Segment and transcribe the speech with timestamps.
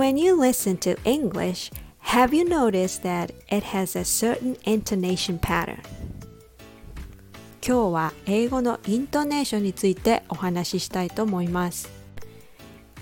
[0.00, 5.76] When you listen to English, have you noticed that it has a certain intonation pattern?
[7.60, 11.90] 今日は英語のイントネーションについてお話ししたいと思います。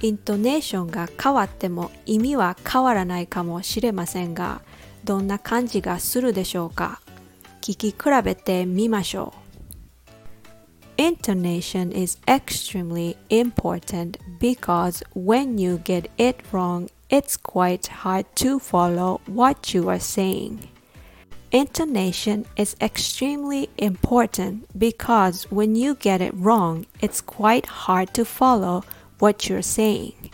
[0.03, 4.61] イントネーションが変わっても意味は変わらないかもしれませんが、
[5.05, 7.01] どんな感じがするでしょうか？
[7.61, 9.48] 聞き比べてみましょう。
[10.98, 19.74] Intonation is extremely important because when you get it wrong, it's quite hard to follow what
[19.74, 20.70] you are saying.
[21.52, 28.84] Intonation is extremely important because when you get it wrong, it's quite hard to follow
[29.20, 30.32] what you're saying.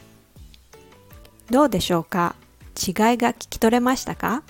[1.49, 2.35] どうでしょうか
[2.77, 4.43] 違いが聞き取れましたか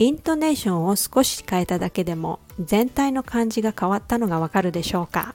[0.00, 5.34] イントネーションを少し変えただけでも全体の感じが変わったのがわかるでしょうか？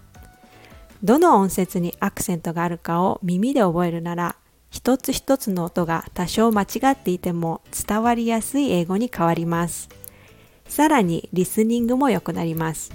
[1.03, 4.37] どの音節にアクセントがあるかを耳で覚えるなら
[4.69, 9.89] 一つ一つの音が多少間違っていても伝わりやすい英語に変わります。
[10.65, 12.93] さらにリスニングも良くなります。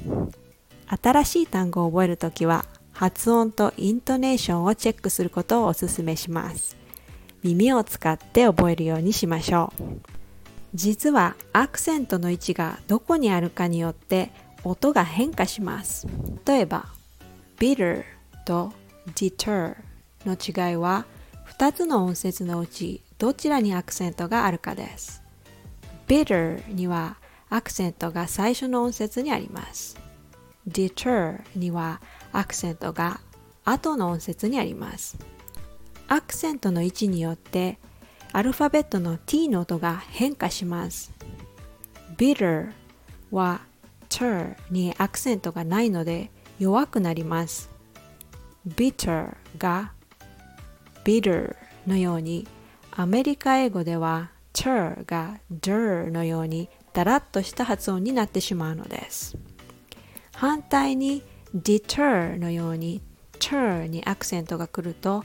[0.87, 6.79] 新しい単語を覚えるときは発音とイントネーションをチェックすることをお勧めします。
[7.43, 10.18] 耳を使って覚えるようにしましょう。
[10.75, 14.31] 実はアクセントの位置がどこにあるかによって
[14.65, 16.07] 音が変化します。
[16.45, 16.87] 例えば
[17.59, 18.05] bitter
[18.45, 18.73] と
[19.15, 19.77] deter
[20.27, 21.07] の違いは
[21.59, 25.23] 2つの音節のうちどちらにアクセントがあるかです。
[26.07, 27.17] bitter には
[27.51, 29.97] アクセントが最初の音節にあります。
[30.69, 32.01] deter には
[32.33, 33.21] アクセントが
[33.65, 35.19] 後の音節にあります。
[36.09, 37.79] アクセントの位置によって
[38.39, 41.13] アルファベットの t の音が変化します。
[42.17, 42.71] bitter
[43.33, 43.63] は
[44.09, 46.31] ter にアクセントがないので
[46.61, 47.69] 弱くなります。
[48.65, 49.93] bitter が
[51.03, 51.57] bitter
[51.89, 52.47] のように
[52.93, 59.37] アメリカ英語では ter が der のようにだらっとした発音になってしまうのです。
[60.33, 61.25] 反対に
[61.57, 63.03] deter のように
[63.41, 65.25] ter にアクセントが来ると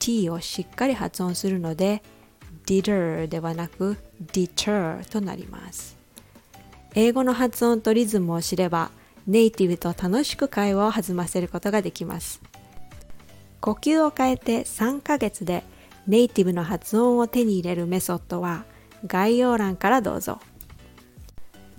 [0.00, 2.02] t をしっかり発音するので
[2.68, 3.96] deter ではなく
[4.32, 5.96] deter となります。
[6.94, 8.90] 英語の発音とリズムを知れば
[9.26, 12.42] ネイティブと楽しく会話を弾ませることができます。
[13.60, 15.64] 呼吸を変えて3ヶ月で
[16.06, 18.64] ネイティブの発音を手に入れるメソッドは
[19.06, 20.38] 概要欄からどうぞ。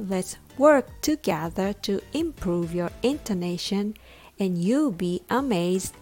[0.01, 3.93] Let's work together to improve your intonation
[4.39, 5.93] and you'll be amazed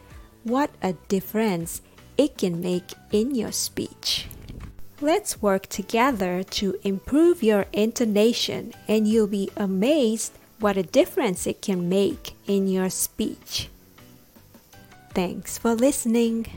[0.45, 1.81] what a difference
[2.15, 4.36] it can make in your speech.
[4.99, 11.61] Let's work together to improve your intonation, and you'll be amazed what a difference it
[11.61, 13.69] can make in your speech.
[15.13, 16.47] Thanks for listening.